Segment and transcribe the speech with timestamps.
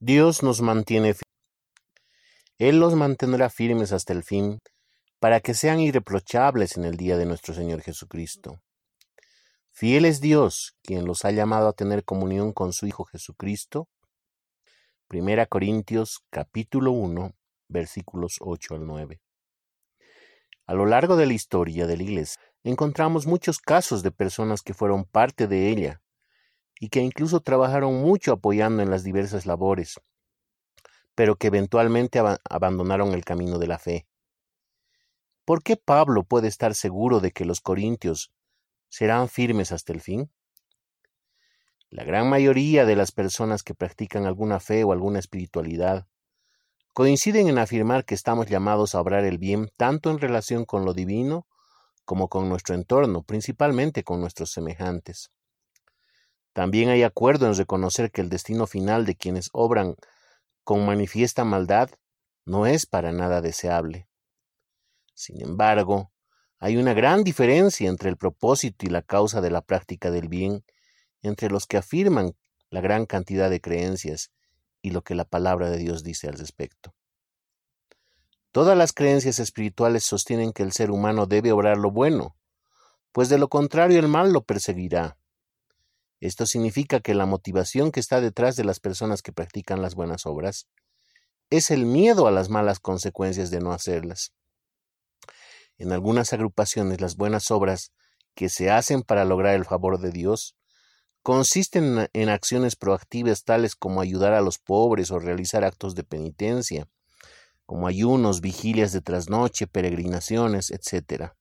[0.00, 1.22] Dios nos mantiene firmes.
[2.58, 4.60] Él los mantendrá firmes hasta el fin,
[5.18, 8.60] para que sean irreprochables en el día de nuestro Señor Jesucristo.
[9.72, 13.88] Fiel es Dios, quien los ha llamado a tener comunión con su Hijo Jesucristo.
[15.08, 17.34] Primera Corintios capítulo 1,
[17.66, 19.20] versículos 8 al 9.
[20.68, 24.74] A lo largo de la historia de la Iglesia encontramos muchos casos de personas que
[24.74, 26.02] fueron parte de ella
[26.80, 30.00] y que incluso trabajaron mucho apoyando en las diversas labores,
[31.14, 34.06] pero que eventualmente abandonaron el camino de la fe.
[35.44, 38.30] ¿Por qué Pablo puede estar seguro de que los corintios
[38.88, 40.30] serán firmes hasta el fin?
[41.90, 46.06] La gran mayoría de las personas que practican alguna fe o alguna espiritualidad
[46.92, 50.92] coinciden en afirmar que estamos llamados a obrar el bien tanto en relación con lo
[50.92, 51.46] divino
[52.04, 55.30] como con nuestro entorno, principalmente con nuestros semejantes.
[56.58, 59.94] También hay acuerdo en reconocer que el destino final de quienes obran
[60.64, 61.88] con manifiesta maldad
[62.46, 64.08] no es para nada deseable.
[65.14, 66.10] Sin embargo,
[66.58, 70.64] hay una gran diferencia entre el propósito y la causa de la práctica del bien
[71.22, 72.34] entre los que afirman
[72.70, 74.32] la gran cantidad de creencias
[74.82, 76.92] y lo que la palabra de Dios dice al respecto.
[78.50, 82.36] Todas las creencias espirituales sostienen que el ser humano debe obrar lo bueno,
[83.12, 85.18] pues de lo contrario el mal lo perseguirá.
[86.20, 90.26] Esto significa que la motivación que está detrás de las personas que practican las buenas
[90.26, 90.68] obras
[91.50, 94.32] es el miedo a las malas consecuencias de no hacerlas.
[95.78, 97.92] En algunas agrupaciones las buenas obras
[98.34, 100.56] que se hacen para lograr el favor de Dios
[101.22, 106.88] consisten en acciones proactivas tales como ayudar a los pobres o realizar actos de penitencia,
[107.66, 111.32] como ayunos, vigilias de trasnoche, peregrinaciones, etc.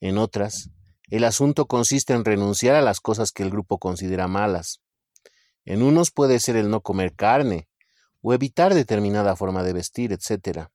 [0.00, 0.70] En otras,
[1.10, 4.80] el asunto consiste en renunciar a las cosas que el grupo considera malas.
[5.64, 7.68] En unos puede ser el no comer carne
[8.22, 10.68] o evitar determinada forma de vestir, etc.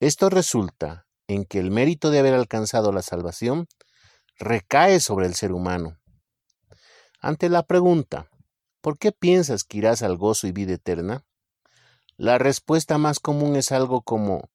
[0.00, 3.68] Esto resulta en que el mérito de haber alcanzado la salvación
[4.38, 5.98] recae sobre el ser humano.
[7.20, 8.28] Ante la pregunta,
[8.80, 11.24] ¿por qué piensas que irás al gozo y vida eterna?
[12.16, 14.50] La respuesta más común es algo como,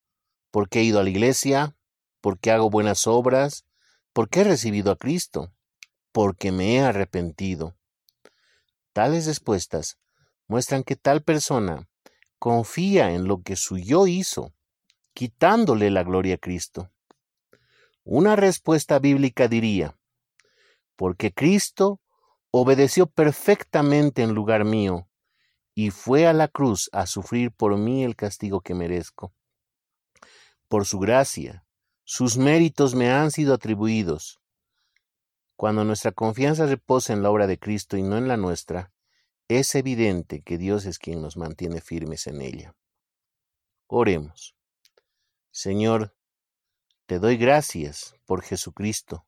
[0.52, 1.76] porque he ido a la iglesia,
[2.22, 3.67] porque hago buenas obras,
[4.18, 5.54] ¿Por qué he recibido a Cristo?
[6.12, 7.78] Porque me he arrepentido.
[8.92, 10.00] Tales respuestas
[10.48, 11.88] muestran que tal persona
[12.40, 14.56] confía en lo que su yo hizo,
[15.14, 16.90] quitándole la gloria a Cristo.
[18.04, 20.00] Una respuesta bíblica diría,
[20.96, 22.02] porque Cristo
[22.50, 25.08] obedeció perfectamente en lugar mío
[25.76, 29.32] y fue a la cruz a sufrir por mí el castigo que merezco.
[30.68, 31.67] Por su gracia,
[32.10, 34.40] sus méritos me han sido atribuidos.
[35.58, 38.94] Cuando nuestra confianza reposa en la obra de Cristo y no en la nuestra,
[39.50, 42.74] es evidente que Dios es quien nos mantiene firmes en ella.
[43.88, 44.56] Oremos.
[45.52, 46.16] Señor,
[47.08, 49.28] te doy gracias por Jesucristo,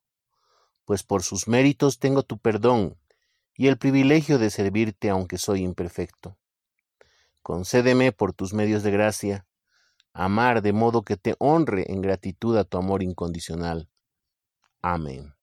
[0.85, 2.97] pues por sus méritos tengo tu perdón
[3.55, 6.37] y el privilegio de servirte aunque soy imperfecto.
[7.41, 9.48] Concédeme por tus medios de gracia
[10.13, 13.89] amar de modo que te honre en gratitud a tu amor incondicional.
[14.81, 15.38] Amén.